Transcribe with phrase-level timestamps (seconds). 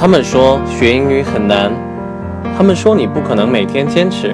[0.00, 1.72] 他们说学英语很难，
[2.56, 4.32] 他们说你不可能每天坚持。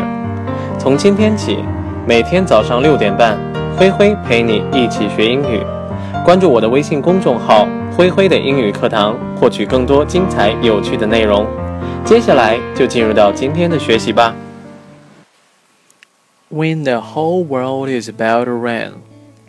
[0.78, 1.64] 从今天起，
[2.06, 3.38] 每天早上六点半，
[3.74, 5.62] 灰灰陪你一起学英语。
[6.22, 7.66] 关注我的微信公众号
[7.96, 11.46] “灰灰的英语课堂”，获取更多精彩有趣的内容。
[12.04, 14.34] 接下来就进入到今天的学习吧。
[16.50, 18.92] When the whole world is about to rain,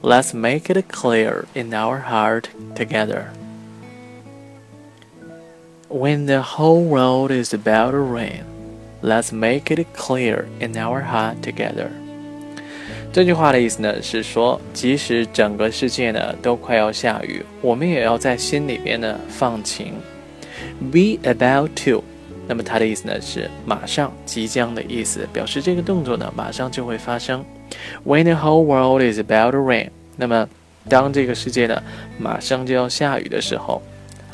[0.02, 3.26] let's make it clear in our heart together.
[5.96, 8.44] When the whole world is about to rain,
[9.02, 11.88] let's make it clear in our heart together.
[13.14, 19.94] 这句话的意思呢是说，即使整个世界呢都快要下雨，我们也要在心里边呢放晴。
[20.92, 22.04] Be about to，
[22.46, 27.46] 那么它的意思呢是马上、即将的意思，表示这个动作呢马上就会发生。
[28.04, 30.50] When the whole world is about to rain，那么
[30.90, 31.82] 当这个世界呢
[32.20, 33.82] 马上就要下雨的时候。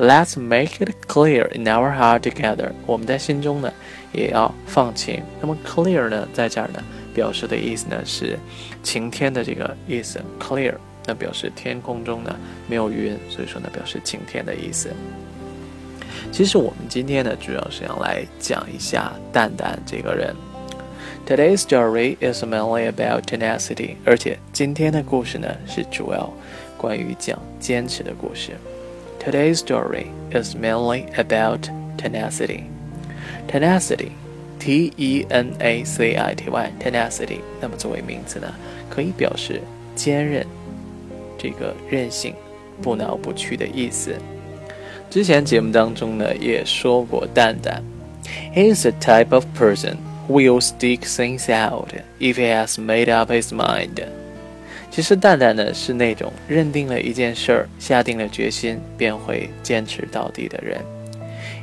[0.02, 2.72] Let's make it clear in our heart together。
[2.88, 3.72] 我们在心中呢，
[4.12, 5.22] 也要放晴。
[5.40, 8.36] 那么 clear 呢，在这儿呢，表示的意思呢是
[8.82, 10.20] 晴天的这个意思。
[10.40, 10.74] clear
[11.06, 12.36] 那表示天空中呢
[12.68, 14.90] 没有云，所以说呢表示晴天的意思。
[16.32, 20.36] 其实我们今天呢，主要是要来讲一下蛋蛋这个人。
[21.28, 23.98] Today's story is mainly about tenacity。
[24.04, 26.34] 而且今天的故事呢，是主要
[26.76, 28.54] 关于讲坚持的故事。
[29.21, 32.65] Today's story is mainly about tenacity.
[33.49, 34.13] Tenacity,
[34.61, 35.13] T-E-N-A-C-I-T-Y,
[36.81, 37.41] tenacity.
[37.61, 38.55] 那么作为名词呢，
[38.89, 39.61] 可以表示
[39.95, 40.47] 坚韧，
[41.39, 42.35] 这个韧性、
[42.83, 44.15] 不挠不屈的意思。
[45.11, 47.83] 之前节目当中呢，也说过蛋蛋，
[48.55, 49.97] He is the type of person
[50.29, 54.03] who will stick things out if he has made up his mind.
[54.92, 60.80] 其实蛋蛋呢是那种认定了一件事儿，下定了决心便会坚持到底的人。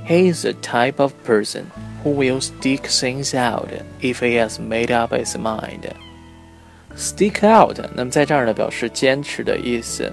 [0.06, 1.64] He is the type of person
[2.02, 3.68] who will stick things out
[4.00, 5.82] if he has made up his mind.
[6.96, 10.10] Stick out，那么在这儿呢表示坚持的意思。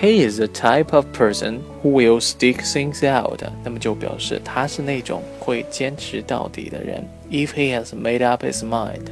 [0.00, 7.06] He is the type of person who will stick things out，那么就表示他是那种会坚持到底的人。
[7.30, 9.06] If he has made up his mind，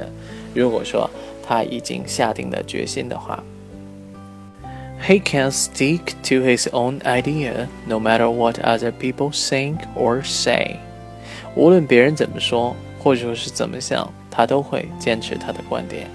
[0.55, 1.09] 如果说
[1.46, 3.42] 他已经下定了决心的话，
[5.04, 10.76] He can stick to his own idea no matter what other people think or say。
[11.54, 16.08] 无论别人怎么说，或者说是怎么想，他都会坚持他的观点。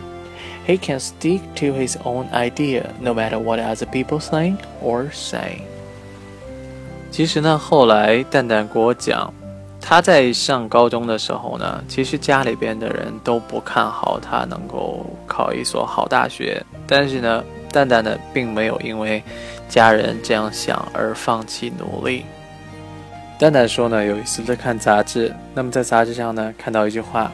[0.65, 5.59] He can stick to his own idea no matter what other people think or say。
[7.11, 9.33] 其实呢，后来蛋蛋给我讲。
[9.84, 16.64] 他在上高中的时候呢，其实家里边的人都不看好他能够考一所好大学。
[16.86, 19.22] 但是呢，蛋蛋呢并没有因为
[19.68, 22.24] 家人这样想而放弃努力。
[23.38, 27.32] 蛋蛋说呢，有一次在看杂志，那么在杂志上呢看到一句话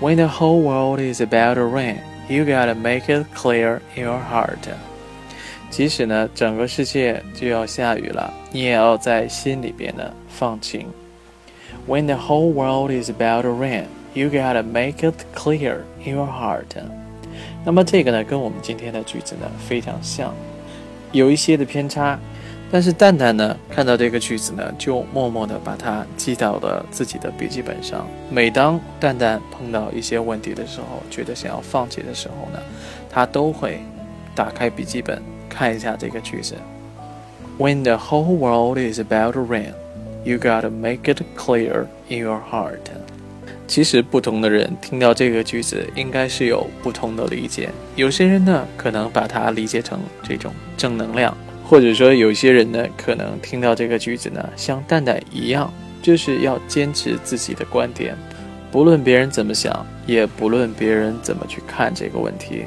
[0.00, 1.96] ：“When the whole world is about to rain,
[2.28, 4.58] you gotta make it clear in your heart。”
[5.70, 10.86] 即使呢整个世界就要下雨了，你也要在心里边呢放晴。
[11.86, 16.64] When the whole world is about to rain, you gotta make it clear in your heart.
[17.64, 20.34] 那么这个呢，跟我们今天的句子呢非常像，
[21.12, 22.18] 有一些的偏差。
[22.72, 28.06] 但是蛋蛋呢，看到这个句子呢，就默默地把它记到了自己的笔记本上。
[28.30, 32.58] 每当蛋蛋碰到一些问题的时候，觉得想要放弃的时候呢，
[33.10, 33.80] 他都会
[34.34, 36.56] 打开笔记本看一下这个句子。
[37.58, 39.74] When the whole world is about to rain.
[40.24, 42.78] You gotta make it clear in your heart。
[43.66, 47.68] 其实不同的人听到这个句子，应该是有不同的理解。
[47.96, 51.36] 有些人呢，可能把它理解成这种正能量，
[51.68, 58.16] 或者说有些人呢，可能听到这个句子呢，像蛋蛋一样，就是要坚持自己的观点，
[58.70, 62.64] 不论别人怎么想，也不论别人怎么去看这个问题。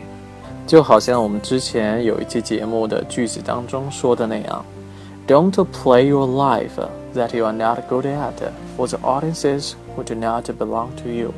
[0.66, 4.66] 就好像我们之前有一期节目的句子当中说的那样
[5.28, 6.88] ，Don't play your life。
[7.18, 8.34] That you are not good at
[8.78, 11.34] for the audiences who do not belong to you。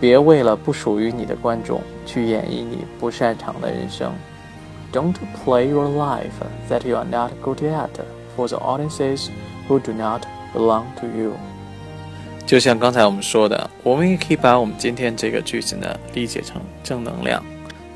[0.00, 4.12] 别为了不属于你的观众去演绎你不擅长的人生。
[4.92, 5.14] Don't
[5.44, 6.30] play your life
[6.68, 7.90] that you are not good at
[8.36, 9.28] for the audiences
[9.68, 10.22] who do not
[10.54, 11.32] belong to you。
[12.46, 17.44] 就像刚才我们说的，我们也可以把我们今天这个句子呢理解成正能量，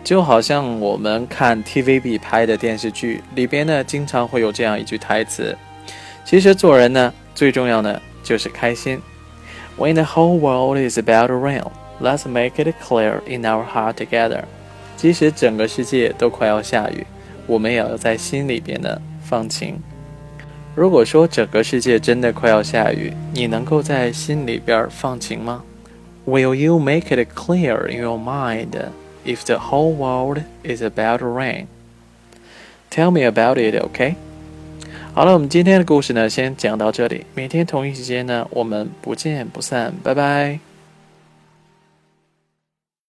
[0.05, 5.57] 就好像我们看 TVB 拍的电视剧里边呢，经常会有这样一句台词。
[6.25, 9.01] 其实做人呢，最重要的就是开心。
[9.77, 11.65] When the whole world is about to rain,
[12.01, 14.45] let's make it clear in our heart together。
[14.97, 17.05] 即使整个世界都快要下雨，
[17.47, 19.79] 我们也要在心里边呢放晴。
[20.75, 25.63] 如果说整个世界真的快要下雨，你能够在心里边放晴吗
[26.27, 28.71] ？Will you make it clear in your mind
[29.27, 31.67] if the whole world is about to rain?
[32.91, 34.15] Tell me about it, OK?
[35.15, 37.25] 好了，我们今天的故事呢，先讲到这里。
[37.37, 39.95] 每天同一时间呢，我们不见不散。
[40.03, 40.59] 拜拜。